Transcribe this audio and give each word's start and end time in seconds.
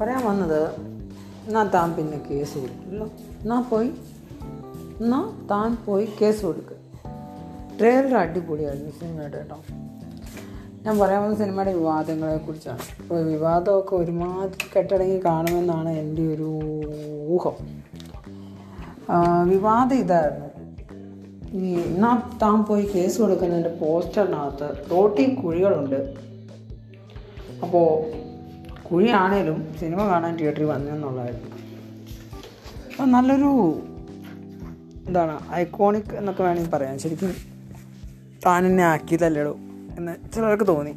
പറയാൻ 0.00 0.26
വന്നത് 0.26 0.70
എന്നാ 1.46 1.62
താൻ 1.62 1.92
പിന്നെ 1.92 2.18
കേസ് 2.30 2.58
കൊടുക്കില്ലോ 2.58 3.06
എന്നാ 3.42 3.60
പോയി? 3.70 3.88
എന്നാ 5.00 5.46
താൻ 5.50 5.76
പോയി 5.84 6.08
കേസ് 6.22 6.42
കൊടുക്കുക 6.46 6.76
ട്രെയിലർ 7.78 8.14
അടിപൊളിയായിരുന്നു 8.16 8.90
സിനിമയുടെ 8.90 9.38
കേട്ടോ. 9.38 9.58
ഞാൻ 10.82 10.98
പറയാൻ 10.98 11.22
വന്ന 11.22 11.36
സിനിമയുടെ 11.36 11.72
വിവാദങ്ങളെ 11.74 12.36
കുറിച്ചാണ് 12.36 12.78
അപ്പോൾ 13.00 13.24
വിവാദമൊക്കെ 13.24 13.96
ഒരുമാതിരി 13.96 14.70
കെട്ടടങ്ങി 14.76 15.20
കാണുമെന്നാണ് 15.24 15.88
എന്റെ 15.88 16.22
ഒരു 16.34 16.50
ഊഹം. 17.28 17.56
വിവാദം 19.48 19.96
ഇതായിരുന്നു. 19.96 20.48
ഈ 21.58 21.74
എന്നാ 21.80 22.30
താൻ 22.42 22.64
പോയി 22.64 22.84
കേസ് 22.94 23.20
കൊടുക്കുന്നതിന്റെ 23.20 23.74
പോസ്റ്ററിനകത്ത് 23.74 24.90
റോട്ടിൽ 24.90 25.34
കുഴികളുണ്ട്. 25.34 26.00
അപ്പോൾ 27.62 27.88
കുഴിയാണേലും 28.92 29.74
സിനിമ 29.80 30.06
കാണാൻ 30.08 30.36
തിയേറ്ററിൽ 30.36 30.64
വന്നെന്നുള്ളതായിരുന്നു. 30.64 31.46
അപ്പം 32.90 33.12
നല്ലൊരു 33.12 33.80
എന്താണ് 35.06 35.52
ഐക്കോണിക് 35.52 36.14
എന്നൊക്കെ 36.14 36.42
വേണമെങ്കിൽ 36.42 36.70
പറയാം. 36.70 36.98
ശരിക്കും 36.98 37.32
താൻ 38.46 38.66
എന്നെ 38.66 38.84
ആക്കിയതല്ലേടോ 38.84 39.56
എന്ന് 39.98 40.12
ചിലർക്ക് 40.34 40.66
തോന്നി. 40.66 40.90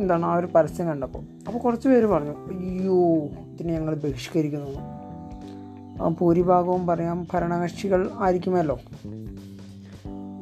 എന്താണ് 0.00 0.26
ആ 0.26 0.34
ഒരു 0.34 0.46
പരസ്യം 0.46 0.86
കണ്ടപ്പോൾ. 0.86 1.22
അപ്പോൾ 1.46 1.58
കുറച്ച് 1.58 1.88
പേര് 1.88 2.06
പറഞ്ഞു 2.06 2.30
അയ്യോ 2.30 3.16
ഇതിനെ 3.26 3.72
ഞങ്ങൾ 3.72 3.94
ബഹിഷ്കരിക്കുന്നു. 3.94 4.70
ഭൂരിഭാഗവും 6.08 6.86
പറയാം 6.86 7.26
ഭരണകക്ഷികൾ 7.34 8.10
ആയിരിക്കുമല്ലോ. 8.18 8.80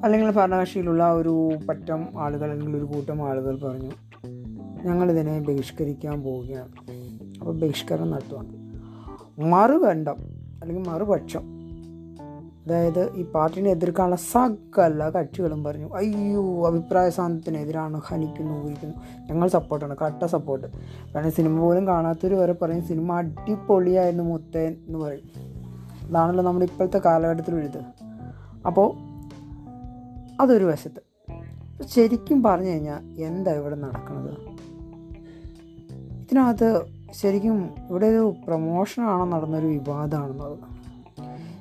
അല്ലെങ്കിൽ 0.05 0.31
ഭരണകക്ഷിയിലുള്ള 0.31 1.13
ഒരു 1.13 1.51
പറ്റം 1.69 2.09
ആളുകൾ 2.19 2.51
അല്ലെങ്കിൽ 2.51 2.77
ഒരു 2.77 2.85
കൂട്ടം 2.85 3.29
ആളുകൾ 3.29 3.59
പറഞ്ഞു 3.59 3.91
ഞങ്ങളിതിനെ 4.85 5.41
ബഹിഷ്കരിക്കാൻ 5.41 6.23
പോവുകയാണ്. 6.23 6.73
അപ്പോൾ 7.39 7.61
ബഹിഷ്കരണം 7.61 8.11
നടത്തുകയാണ് 8.11 8.59
മറുകണ്ഠം 9.53 10.17
അല്ലെങ്കിൽ 10.61 10.91
മറുപക്ഷം 10.91 11.59
അതായത് 12.67 13.15
ഈ 13.15 13.25
പാർട്ടിനെ 13.25 13.71
എതിർക്കാനുള്ള 13.71 14.17
സകല 14.17 15.09
കക്ഷികളും 15.09 15.65
പറഞ്ഞു 15.65 15.95
അയ്യോ 15.95 16.67
അഭിപ്രായ 16.67 17.11
സ്വാതന്ത്ര്യത്തിനെതിരാണ് 17.11 18.01
ഹനിക്കുന്നു 18.05 18.65
ഊഹിക്കുന്നു. 18.65 18.97
ഞങ്ങൾ 19.31 19.49
സപ്പോർട്ടാണ് 19.49 19.97
കട്ട 19.97 20.25
സപ്പോർട്ട് 20.25 20.67
കാരണം 21.15 21.33
സിനിമ 21.33 21.61
പോലും 21.61 21.87
കാണാത്തവർ 21.87 22.35
വരെ 22.35 22.53
പറയും 22.53 22.83
സിനിമ 22.87 23.13
അടിപൊളിയായിരുന്നു 23.13 24.25
മുത്തേൻ 24.25 24.77
എന്ന് 24.87 24.99
പറയും. 24.99 25.23
അതാണല്ലോ 26.09 26.45
നമ്മുടെ 26.45 26.67
ഇപ്പോഴത്തെ 26.67 26.99
കാലഘട്ടത്തിൽ 26.99 27.55
എഴുത് 27.55 27.79
അപ്പോൾ 28.67 29.08
അതൊരു 30.41 30.65
വശത്ത്. 30.65 31.01
ശരിക്കും 31.87 32.43
പറഞ്ഞു 32.43 32.69
കഴിഞ്ഞാൽ 32.69 33.21
എന്താ 33.23 33.53
ഇവിടെ 33.53 33.77
നടക്കുന്നത് 33.77 34.33
ഇതിനകത്ത് 36.23 36.69
ശരിക്കും 37.13 37.71
ഇവിടെ 37.91 38.07
ഒരു 38.07 38.35
പ്രൊമോഷനാണോ 38.47 39.25
നടന്നൊരു 39.25 39.67
വിവാദമാണെന്നത്? 39.67 40.59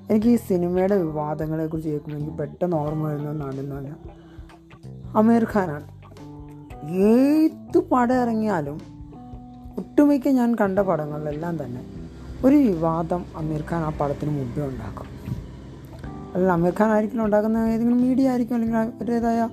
എനിക്ക് 0.09 0.27
ഈ 0.27 0.35
സിനിമയുടെ 0.35 0.95
വിവാദങ്ങളെക്കുറിച്ച് 1.01 1.89
കേൾക്കുമ്പോൾ 1.89 2.19
എനിക്ക് 2.19 2.37
പെട്ടെന്ന് 2.37 2.77
ഓർമ്മ 2.77 3.07
വരുന്ന 3.07 3.31
നടന്നല്ല 3.31 3.97
അമീർ 5.15 5.43
ഖാനാണ്. 5.55 5.87
ഏത് 6.91 7.77
പടം 7.77 8.21
ഇറങ്ങിയാലും 8.21 8.77
ഒട്ടുമിക്ക 9.77 10.27
ഞാൻ 10.27 10.55
കണ്ട 10.55 10.79
പടങ്ങളിലെല്ലാം 10.79 11.63
തന്നെ 11.63 11.81
ഒരു 12.45 12.55
വിവാദം 12.55 13.25
അമീർ 13.35 13.63
ഖാൻ 13.71 13.81
ആ 13.83 13.91
പടത്തിന് 14.01 14.31
മുമ്പേ 14.31 14.61
ഉണ്ടാക്കും. 14.67 15.06
അല്ലെങ്കിൽ 16.37 16.53
അമീർ 16.53 16.73
ഖാൻ 16.79 16.91
ആയിരിക്കും 16.91 17.25
ഉണ്ടാക്കുന്ന 17.25 17.57
ഏതെങ്കിലും 17.57 18.01
മീഡിയ 18.01 18.29
ആയിരിക്കും 18.29 18.55
അല്ലെങ്കിൽ 18.55 18.77
അവരുടേതായ 18.77 19.49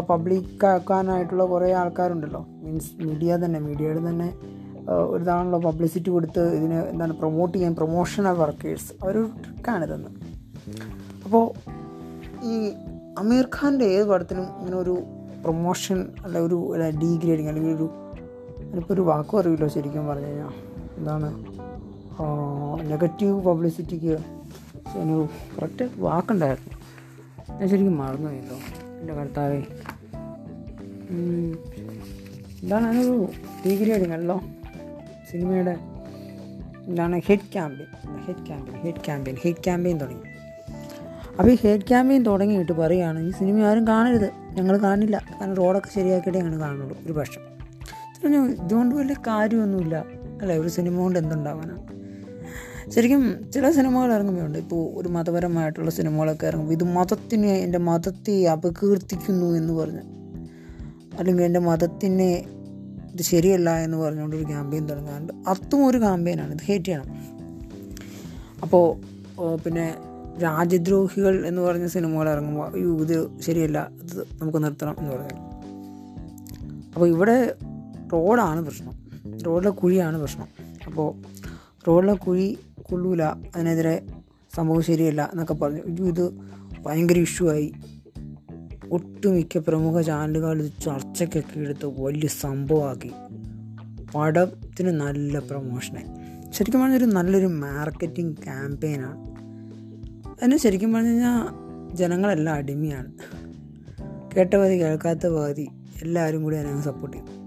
പബ്ലിക് 0.00 0.66
ആക്കാനായിട്ടുള്ള 0.66 1.44
കുറേ 1.44 1.72
ആൾക്കാരുണ്ടല്ലോ. 1.72 2.46
മീൻസ് 2.62 3.06
മീഡിയ 3.06 3.36
തന്നെ 3.36 3.58
മീഡിയയുടെ 3.58 4.08
തന്നെ 4.08 4.34
ഒരു 4.88 5.22
ഇതാണല്ലോ 5.22 5.58
പബ്ലിസിറ്റി 5.58 6.10
കൊടുത്ത് 6.10 6.54
ഇതിന് 6.54 6.74
എന്താണ് 6.74 7.12
പ്രൊമോട്ട് 7.12 7.58
ചെയ്യാൻ 7.58 7.74
പ്രൊമോഷണൽ 7.76 8.32
വർക്കേഴ്സ് 8.32 9.04
അവരൊരു 9.04 9.30
ട്രിക്കാണിതെന്ന് 9.44 10.08
അപ്പോൾ 11.24 11.50
ഈ 12.44 12.72
അമീർ 13.18 13.48
ഖാന്റെ 13.56 13.84
ഏത് 13.84 14.06
പടത്തിനും 14.08 14.46
ഇങ്ങനെ 14.58 14.76
ഒരു 14.76 15.02
പ്രൊമോഷൻ 15.42 16.08
അല്ല 16.24 16.38
ഒരു 16.38 16.72
ഡീഗ്രേഡിങ് 17.02 17.48
അല്ലെങ്കിൽ 17.48 17.74
ഒരു 17.74 17.88
അതിനിപ്പോൾ 18.58 18.94
ഒരു 18.94 19.00
വാക്കും 19.00 19.38
അറിയില്ല 19.38 19.66
ശരിക്കും 19.66 20.06
പറഞ്ഞു 20.06 20.26
കഴിഞ്ഞാൽ 20.26 20.52
എന്താണ്? 20.98 21.28
നെഗറ്റീവ് 22.82 23.42
പബ്ലിസിറ്റിക്ക് 23.42 24.37
ഒരു 24.96 25.28
കറക്റ്റ് 25.58 25.88
വാക്കുണ്ടായിരുന്നു. 25.96 26.78
ഞാൻ 27.58 27.68
ശരിക്കും 27.68 27.98
മറന്നു 27.98 28.30
കേട്ടോ 28.30 28.54
എന്റെ 29.00 29.14
കർത്താവേ. 29.14 29.62
എന്താണ് 32.60 32.86
അതിനൊരു 32.86 33.28
എടുക്കണല്ലോ 33.92 34.40
സിനിമയുടെ 35.30 35.76
എന്താണ് 36.86 37.20
head 37.26 37.38
campaign 37.38 38.18
head 38.18 38.46
campaign 38.46 38.80
head 38.80 38.94
campaign 38.94 39.36
head 39.42 39.54
campaign 39.54 39.98
തുടങ്ങി. 39.98 40.22
അപ്പോൾ 41.30 41.50
ഈ 41.50 41.56
ഹെഡ് 41.62 41.80
ക്യാമ്പയിൻ 41.80 42.22
തുടങ്ങിയിട്ട് 42.22 42.72
പറയുകയാണ് 42.72 43.18
ഈ 43.18 43.30
സിനിമ 43.30 43.64
ആരും 43.64 43.88
കാണരുത് 43.88 44.30
ഞങ്ങൾ 44.32 44.76
കാണില്ല. 44.76 45.22
കാരണം 45.40 45.54
റോഡൊക്കെ 45.54 45.88
ശരിയാക്കിയിട്ടേ 45.94 46.40
ഞങ്ങൾ 46.40 46.60
കാണുള്ളൂ 46.60 46.98
ഒരു 47.04 47.12
പക്ഷം. 47.12 47.40
ഇതുകൊണ്ട് 48.64 48.94
വലിയ 48.94 49.14
കാര്യമൊന്നുമില്ല. 49.14 50.04
അല്ലേ? 50.42 50.58
ഒരു 50.58 50.68
സിനിമ 50.68 50.96
കൊണ്ട് 50.98 51.18
എന്തുണ്ടാവാനാണ് 51.18 51.87
ശരിക്കും 52.94 53.50
ചില 53.52 53.70
സിനിമകൾ 53.70 54.14
ഇറങ്ങുമ്പോഴുണ്ട്. 54.14 54.58
ഇപ്പോൾ 54.58 55.00
ഒരു 55.00 55.08
മതപരമായിട്ടുള്ള 55.08 55.90
സിനിമകളൊക്കെ 55.90 56.46
ഇറങ്ങുമ്പോൾ 56.46 56.74
ഇത് 56.74 56.84
മതത്തിനെ 56.84 57.52
എന്റെ 57.54 57.78
മതത്തെ 57.78 58.44
അപകീർത്തിക്കുന്നു 58.44 59.46
എന്ന് 59.46 59.72
പറഞ്ഞ് 59.72 60.00
അല്ലെങ്കിൽ 61.18 61.44
എന്റെ 61.44 61.60
മതത്തിനെ 61.60 62.44
ഇത് 63.14 63.22
ശരിയല്ല 63.22 63.76
എന്ന് 63.76 63.98
പറഞ്ഞുകൊണ്ട് 63.98 64.36
ഒരു 64.36 64.44
ക്യാമ്പയിൻ 64.44 64.88
തുടങ്ങാറുണ്ട്. 64.88 65.32
അതും 65.46 65.86
ഒരു 65.86 65.98
ക്യാമ്പയിനാണ് 65.98 66.52
ഇത് 66.52 66.60
ഹേറ്റ് 66.64 66.84
ചെയ്യണം. 66.84 67.04
അപ്പോൾ 68.62 68.96
പിന്നെ 69.56 69.94
രാജ്യദ്രോഹികൾ 70.42 71.46
എന്ന് 71.46 71.62
പറഞ്ഞ 71.62 71.86
സിനിമകൾ 71.86 72.30
ഇറങ്ങുമ്പോൾ 72.30 72.74
അയ്യോ 72.74 72.96
ഇത് 72.96 73.40
ശരിയല്ല 73.40 73.90
ഇത് 74.02 74.26
നമുക്ക് 74.42 74.64
നിർത്തണം 74.64 74.96
എന്ന് 74.98 75.12
പറഞ്ഞു. 75.12 75.40
അപ്പോൾ 76.94 77.06
ഇവിടെ 77.06 77.54
റോഡാണ് 78.12 78.62
പ്രശ്നം. 78.62 78.92
റോഡിലെ 79.46 79.70
കുഴിയാണ് 79.70 80.18
പ്രശ്നം. 80.18 80.46
അപ്പോൾ 80.86 81.14
റോഡിലെ 81.88 82.14
കുഴി 82.14 82.58
കൊള്ളൂല. 82.90 83.22
അതിനെതിരെ 83.22 84.06
സംഭവം 84.56 84.82
ശരിയല്ല 84.82 85.28
എന്നൊക്കെ 85.32 85.54
പറഞ്ഞു. 85.54 85.82
ഇത് 85.82 86.32
ഭയങ്കര 86.82 87.18
ഇഷ്യൂ 87.18 87.50
ആയി. 87.50 87.72
ഒട്ടുമിക്ക 88.92 89.58
പ്രമുഖ 89.58 90.00
ചാനലുകൾ 90.00 90.66
ചർച്ചയ്ക്കൊക്കെ 90.66 91.60
എടുത്ത് 91.60 91.86
വലിയ 91.86 92.28
സംഭവമാക്കി. 92.28 93.10
പടത്തിന് 94.14 94.88
നല്ല 94.88 95.38
പ്രൊമോഷനായി 95.38 96.06
ശരിക്കും 96.52 96.80
പറഞ്ഞാൽ 96.80 96.98
ഒരു 96.98 97.04
നല്ലൊരു 97.04 97.46
മാർക്കറ്റിംഗ് 97.46 98.36
ക്യാമ്പയിനാണ് 98.44 99.28
അതിന് 100.42 100.56
ശരിക്കും 100.56 100.92
പറഞ്ഞു 100.92 101.08
കഴിഞ്ഞാൽ 101.08 101.48
ജനങ്ങളെല്ലാം 101.96 102.56
അടിമയാണ്. 102.56 103.12
കേട്ട 104.36 104.54
പതി 104.54 104.82
കേൾക്കാത്ത 104.82 105.26
പകുതി 105.26 105.68
എല്ലാവരും 106.02 106.42
കൂടി 106.42 106.56
അതിനെ 106.56 106.80
സപ്പോർട്ട് 106.80 107.16
ചെയ്യും 107.16 107.37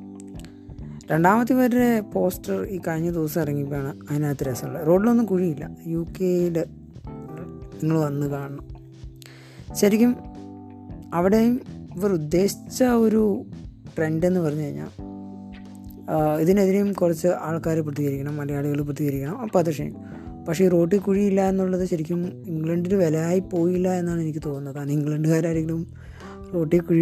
രണ്ടാമത്തെ 1.12 1.54
പേരുടെ 1.54 2.02
പോസ്റ്റർ 2.02 2.64
ഈ 2.64 2.80
കഴിഞ്ഞ 2.88 3.12
ദിവസം 3.12 3.42
ഇറങ്ങിയപ്പോഴാണ് 3.42 4.00
അതിനകത്ത് 4.12 4.44
രസമുള്ളത് 4.44 4.88
റോഡിലൊന്നും 4.88 5.26
കുഴിയില്ല. 5.26 5.70
യു 5.88 6.06
കെയിൽ 6.22 6.66
നിങ്ങൾ 7.76 8.00
വന്ന് 8.00 8.28
കാണണം. 8.28 8.68
ശരിക്കും 9.76 10.16
അവിടെയും 11.14 11.62
ഇവർ 11.96 12.14
ഉദ്ദേശിച്ച 12.14 12.84
ഒരു 12.84 13.46
ട്രെൻഡ് 13.98 14.26
എന്ന് 14.26 14.40
പറഞ്ഞു 14.40 14.62
കഴിഞ്ഞാൽ 14.62 14.90
ഇതിനെതിരെയും 16.42 16.94
കുറച്ച് 16.94 17.28
ആൾക്കാർ 17.28 17.80
പ്രതികരിക്കണം 17.80 18.38
മലയാളികൾ 18.38 18.82
പ്രതികരിക്കണം 18.82 19.42
അപ്പോൾ 19.42 19.60
അത് 19.60 19.72
ശരി. 19.72 19.94
പക്ഷേ 20.48 20.66
ഈ 20.66 20.68
റോട്ടിൽ 20.68 21.00
കുഴിയില്ല 21.00 21.50
എന്നുള്ളത് 21.50 21.86
ശരിക്കും 21.86 22.44
ഇംഗ്ലണ്ടിൽ 22.48 22.96
വിലയായി 22.96 23.40
പോയില്ല 23.40 23.94
എന്നാണ് 23.94 24.22
എനിക്ക് 24.22 24.40
തോന്നുന്നത്. 24.46 24.76
കാരണം 24.76 24.92
ഇംഗ്ലണ്ടുകാരാരെങ്കിലും 24.92 25.94
റോട്ടിൽ 26.54 26.82
കുഴി 26.82 27.02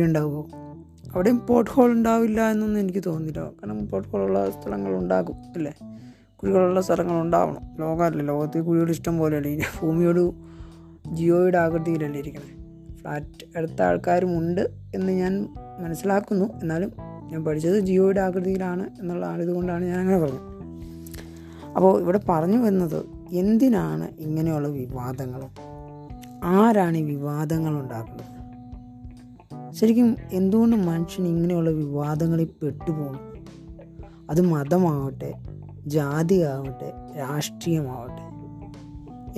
അവിടെയും 1.14 1.48
പോട്ട് 1.48 1.72
ഹോൾ 1.72 1.92
ഉണ്ടാവില്ല 1.92 2.52
എന്നൊന്നും 2.52 2.82
എനിക്ക് 2.82 3.04
തോന്നുന്നില്ല. 3.06 3.40
കാരണം 3.40 3.88
പോട്ട് 3.88 4.10
ഹോളുള്ള 4.10 4.50
സ്ഥലങ്ങൾ 4.50 4.96
ഉണ്ടാകും 4.96 5.36
അല്ലേ? 5.36 5.74
കുഴികളുള്ള 6.36 6.82
സ്ഥലങ്ങൾ 6.82 7.22
ഉണ്ടാവണം. 7.22 7.62
ലോകമല്ലേ? 7.80 8.26
ലോകത്തിൽ 8.26 8.62
കുഴിയുടെ 8.62 8.92
ഇഷ്ടം 8.92 9.18
പോലെയല്ലേ? 9.18 9.52
ഇനി 9.52 9.62
ഭൂമിയോട് 9.82 10.32
ജിയോയുടെ 11.16 11.58
ആകൃതിയിലല്ലേ 11.58 12.20
ഇരിക്കണേ? 12.20 12.60
ഫ്ലാറ്റ് 12.96 13.58
എടുത്ത 13.58 13.82
ആൾക്കാരും 13.82 14.38
ഉണ്ട് 14.38 14.62
എന്ന് 14.96 15.14
ഞാൻ 15.14 15.48
മനസ്സിലാക്കുന്നു. 15.80 16.46
എന്നാലും 16.62 16.92
ഞാൻ 17.32 17.46
പഠിച്ചത് 17.46 17.80
ജിയോയുടെ 17.80 18.22
ആകൃതിയിലാണ് 18.22 18.90
എന്നുള്ളതാണ്. 19.00 19.42
ഇതുകൊണ്ടാണ് 19.42 19.86
ഞാൻ 19.86 20.00
അങ്ങനെ 20.00 20.20
പറഞ്ഞത്. 20.20 20.60
അപ്പോൾ 21.76 22.02
ഇവിടെ 22.02 22.20
പറഞ്ഞു 22.30 22.58
വരുന്നത് 22.58 23.06
എന്തിനാണ് 23.32 24.08
ഇങ്ങനെയുള്ള 24.20 24.68
വിവാദങ്ങൾ? 24.68 25.42
ആരാണ് 26.44 26.98
ഈ 26.98 27.02
വിവാദങ്ങൾ 27.02 27.80
ഉണ്ടാക്കുന്നത്? 27.80 28.39
ശരിക്കും 29.80 30.16
എന്തുകൊണ്ട് 30.32 30.76
മനുഷ്യൻ 30.76 31.28
ഇങ്ങനെയുള്ള 31.28 31.70
വിവാദങ്ങളിൽ 31.70 32.48
പെട്ടുപോകുന്നു 32.64 33.20
അത് 34.30 34.42
മതമാവട്ടെ 34.42 35.34
ജാതിയാവട്ടെ 35.88 37.18
രാഷ്ട്രീയമാവട്ടെ. 37.20 38.30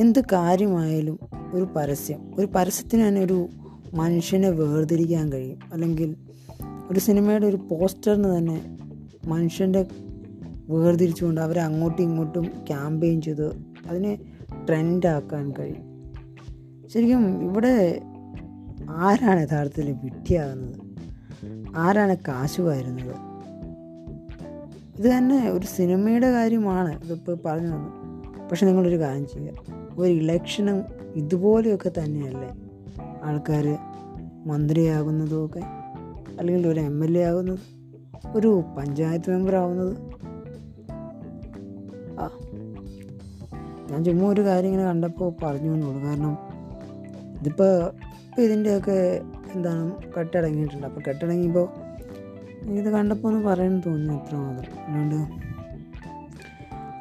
എന്ത് 0.01 0.19
കാര്യമായാലും 0.19 1.19
ഒരു 1.53 1.67
പരസ്യം 1.75 2.31
ഒരു 2.39 2.47
പരസ്യത്തിന് 2.55 3.07
തന്നെ 3.07 3.21
ഒരു 3.21 3.49
മനുഷ്യനെ 3.93 4.49
വേർതിരിക്കാൻ 4.49 5.31
കഴിയും. 5.33 5.59
അല്ലെങ്കിൽ 5.73 6.15
ഒരു 6.91 6.99
സിനിമയുടെ 6.99 7.47
ഒരു 7.47 7.55
പോസ്റ്ററിന് 7.55 8.37
തന്നെ 8.37 8.77
മനുഷ്യന്റെ 9.25 9.85
വേർതിരിച്ചുകൊണ്ട് 10.69 11.41
അവരെ 11.41 11.61
അങ്ങോട്ടും 11.61 12.03
ഇങ്ങോട്ടും 12.03 12.43
ക്യാമ്പയിൻ 12.43 13.21
ചെയ്ത് 13.21 13.47
അതിനെ 13.89 14.19
ട്രെൻഡാക്കാൻ 14.67 15.53
കഴിയും. 15.59 16.13
ശരിക്കും 16.89 17.43
ഇവിടെ 17.43 18.01
ആരാണ് 18.89 19.47
യഥാർത്ഥത്തിൽ 19.47 19.91
വിഡ്ഢിയാകുന്നത്? 20.03 20.79
ആരാണ് 21.75 22.17
കാശ് 22.17 22.61
വരുന്നത് 22.61 23.15
ഇത് 24.99 25.17
തന്നെ 25.17 25.49
ഒരു 25.49 25.65
സിനിമയുടെ 25.65 26.31
കാര്യമാണ് 26.31 27.03
ഇതിപ്പോൾ 27.03 27.37
പറഞ്ഞു 27.45 27.67
തന്നു 27.67 28.01
പക്ഷെ 28.49 28.65
നിങ്ങളൊരു 28.65 28.99
കാര്യം 28.99 29.27
ചെയ്യുക. 29.27 29.53
ഒരു 29.97 30.13
ഇലക്ഷനും 30.13 30.83
ഇതുപോലെയൊക്കെ 31.15 31.91
തന്നെയല്ലേ? 31.99 32.49
ആൾക്കാർ 33.23 33.77
മന്ത്രിയാകുന്നതുമൊക്കെ 34.45 35.59
അല്ലെങ്കിൽ 36.39 36.67
ഒരു 36.67 36.79
എം 36.79 37.03
എൽ 37.03 37.17
എ 37.17 37.21
ആകുന്നത് 37.21 37.59
ഒരു 38.35 38.63
പഞ്ചായത്ത് 38.77 39.29
മെമ്പർ 39.29 39.55
ആവുന്നത് 39.55 39.97
ആ 42.19 42.29
ഞാൻ 43.91 44.03
ചുമ്മാ 44.03 44.27
ഒരു 44.27 44.41
കാര്യം 44.41 44.67
ഇങ്ങനെ 44.67 44.83
കണ്ടപ്പോൾ 44.83 45.33
പറഞ്ഞു 45.43 45.73
എന്നുള്ളൂ 45.73 46.03
കാരണം 46.03 46.37
ഇതിപ്പോൾ 47.41 47.91
ഇപ്പോൾ 48.31 48.41
ഇതിന്റെയൊക്കെ 48.41 49.21
എന്താണ് 49.55 49.95
കെട്ടടങ്ങിയിട്ടുണ്ട്. 50.17 50.87
അപ്പോൾ 50.87 51.01
കെട്ടടങ്ങിയപ്പോൾ 51.07 51.69
എനിക്കിത് 52.61 52.93
കണ്ടപ്പോൾ 52.93 53.27
ഒന്ന് 53.27 53.49
പറയാൻ 53.49 53.81
തോന്നി 53.85 54.13
അത്ര 54.13 54.35
മാത്രം. 54.35 54.79
അല്ലാണ്ട് 54.85 55.15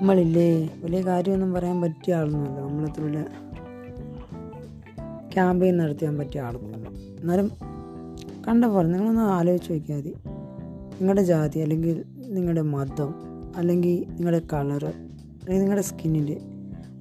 നമ്മളില്ലേ 0.00 0.66
വലിയ 0.66 1.00
കാര്യമൊന്നും 1.00 1.52
പറയാൻ 1.52 1.80
പറ്റിയ 1.80 2.14
ആളൊന്നുമല്ല. 2.14 2.60
നമ്മളത്ര 2.60 3.00
വലിയ 3.00 3.22
ക്യാമ്പയിൻ 5.34 5.76
നടത്തിയാൻ 5.76 6.18
പറ്റിയ 6.18 6.40
ആളൊന്നുമല്ല. 6.40 6.88
എന്നാലും 7.20 7.52
കണ്ട 8.48 8.64
പോലെ 8.64 8.88
നിങ്ങളൊന്ന് 8.88 9.20
ആലോചിച്ച് 9.20 9.72
നോക്കിയാൽ 9.72 9.98
മതി. 9.98 10.14
നിങ്ങളുടെ 11.00 11.22
ജാതി 11.22 11.58
അല്ലെങ്കിൽ 11.58 12.04
നിങ്ങളുടെ 12.28 12.62
മതം 12.62 13.14
അല്ലെങ്കിൽ 13.56 14.06
നിങ്ങളുടെ 14.08 14.42
കളറ് 14.52 14.86
അല്ലെങ്കിൽ 14.86 15.58
നിങ്ങളുടെ 15.58 15.82
സ്കിന്നിന്റെ 15.82 16.40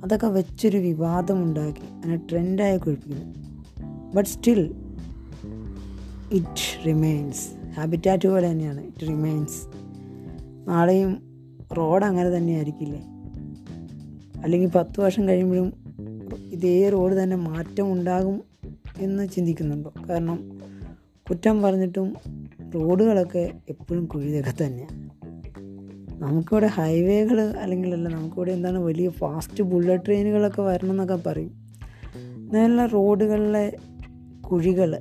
അതൊക്കെ 0.03 0.27
വെച്ചൊരു 0.27 0.77
വിവാദമുണ്ടാക്കി 0.77 1.93
അതിനെ 1.97 2.17
ട്രെൻഡായി 2.17 2.77
കുഴിപ്പിക്കുന്നു. 2.77 3.48
But 4.15 4.29
still 4.29 4.61
it 6.31 6.85
remains 6.85 7.43
habitat 7.75 8.27
പോലെ 8.29 8.51
തന്നെയാണ്. 8.51 8.81
ഇറ്റ് 8.81 9.07
റിമെയിൻസ് 9.07 9.59
നാളെയും 10.67 11.11
റോഡ് 11.77 12.05
അങ്ങനെ 12.05 12.29
തന്നെ 12.29 12.53
ആയിരിക്കില്ലേ 12.53 13.01
അല്ലെങ്കിൽ 14.43 14.69
പത്ത് 14.69 15.01
വർഷം 15.01 15.27
കഴിയുമ്പോഴും 15.27 15.73
ഇതേ 16.51 16.89
റോഡ് 16.89 17.23
തന്നെ 17.23 17.35
മാറ്റം 17.35 17.91
ഉണ്ടാകും 17.91 18.43
എന്ന് 18.97 19.27
ചിന്തിക്കുന്നുണ്ടോ? 19.27 19.93
കാരണം 20.09 20.51
കുറ്റം 21.29 21.61
പറഞ്ഞിട്ടും 21.61 22.13
റോഡുകളൊക്കെ 22.75 23.53
എപ്പോഴും 23.69 24.05
കുഴിതൊക്കെ 24.05 24.53
തന്നെയാണ് 24.65 24.97
നമുക്കിവിടെ 26.19 26.67
ഹൈവേകൾ 26.67 27.41
അല്ലെങ്കിൽ 27.41 27.93
അല്ല 27.93 28.09
നമുക്കിവിടെ 28.09 28.51
എന്താണ് 28.51 28.77
വലിയ 28.77 29.09
ഫാസ്റ്റ് 29.09 29.63
ബുള്ളറ്റ് 29.63 30.05
ട്രെയിനുകളൊക്കെ 30.05 30.61
വരണം 30.61 30.91
എന്നൊക്കെ 30.91 31.19
പറയും. 31.25 31.53
നല്ല 32.53 32.85
റോഡുകളിലെ 32.85 33.77
കുഴികൾ 34.51 34.95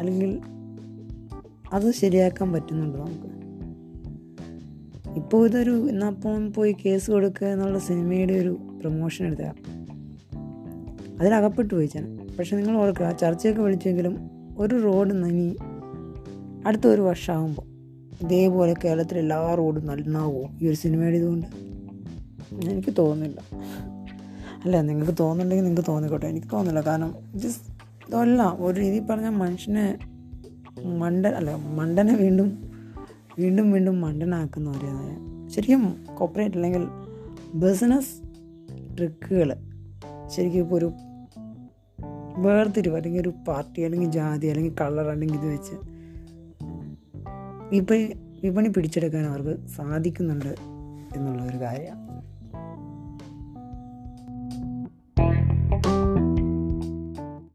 അല്ലെങ്കിൽ 0.00 0.40
അത് 1.72 1.92
ശരിയാക്കാൻ 1.92 2.52
പറ്റുന്നുണ്ട് 2.52 2.98
നമുക്ക്? 2.98 3.42
ഇപ്പോൾ 5.16 5.48
ഇതൊരു 5.48 5.86
എന്നപ്പം 5.90 6.52
പോയി 6.52 6.76
കേസ് 6.86 7.10
കൊടുക്കുക 7.10 7.46
എന്നുള്ള 7.46 7.78
സിനിമയുടെ 7.78 8.32
ഒരു 8.32 8.58
പ്രൊമോഷൻ 8.80 9.26
എടുത്തുക 9.26 9.54
അതിലകപ്പെട്ടു 11.20 11.74
പോയി 11.74 11.90
പക്ഷെ 12.38 12.56
നിങ്ങൾ 12.56 12.76
ഓർക്കുക 12.76 13.12
ചർച്ചയൊക്കെ 13.12 13.62
വിളിച്ചെങ്കിലും 13.62 14.30
ഒരു 14.58 14.82
റോഡ് 14.82 15.14
ഇനി 15.14 15.56
അടുത്ത 16.66 16.86
ഒരു 16.86 17.00
വർഷമാകുമ്പോൾ 17.00 17.72
ഇതേപോലെ 18.24 18.74
കേരളത്തിലെ 18.84 19.20
എല്ലാ 19.20 19.54
റോഡും 19.54 19.86
നന്നാവോ 19.86 20.42
ഈ 20.62 20.68
ഒരു 20.68 20.74
സിനിമയുടെ 20.74 21.16
ഇതുകൊണ്ട്? 21.16 21.46
എനിക്ക് 22.70 22.94
തോന്നുന്നില്ല. 22.98 23.40
അല്ല 24.64 24.80
നിങ്ങൾക്ക് 24.80 25.12
തോന്നുന്നുണ്ടെങ്കിൽ 25.20 25.64
നിങ്ങൾക്ക് 25.64 25.88
തോന്നിക്കോട്ടെ. 25.88 26.26
എനിക്ക് 26.26 26.46
തോന്നുന്നില്ല. 26.46 26.90
കാരണം 26.90 27.14
ഇത് 27.34 27.71
ഇതല്ല 28.12 28.56
ഒരു 28.58 28.80
രീതി 28.80 28.98
പറഞ്ഞാൽ 28.98 29.30
മനുഷ്യനെ 29.30 29.84
മണ്ടൻ 31.00 31.32
അല്ല 31.34 31.50
മണ്ടനെ 31.56 32.14
വീണ്ടും 32.16 32.48
വീണ്ടും 33.38 33.66
വീണ്ടും 33.72 34.00
മണ്ടനാക്കുന്നവരെയാണ് 34.00 35.14
ശരിക്കും 35.50 35.84
കോപ്പറേറ്റ് 36.18 36.54
അല്ലെങ്കിൽ 36.54 36.84
ബിസിനസ് 37.54 38.12
ട്രിക്കുകൾ 38.98 39.50
ശരിക്കും 40.28 40.60
ഇപ്പോൾ 40.60 40.76
ഒരു 40.76 40.92
വേർതിരിവ് 42.38 42.96
അല്ലെങ്കിൽ 42.96 43.20
ഒരു 43.20 43.32
പാർട്ടി 43.48 43.80
അല്ലെങ്കിൽ 43.82 44.10
ജാതി 44.10 44.46
അല്ലെങ്കിൽ 44.46 44.74
കളർ 44.80 45.08
അല്ലെങ്കിൽ 45.10 45.38
ഇത് 45.38 45.48
വെച്ച് 45.52 45.78
വിപണി 47.70 48.04
വിപണി 48.42 48.68
പിടിച്ചെടുക്കാൻ 48.68 49.26
അവർക്ക് 49.26 49.56
സാധിക്കുന്നുണ്ട് 49.68 50.54
എന്നുള്ള 51.16 51.42
ഒരു 51.42 51.58
കാര്യമാണ് 51.58 52.01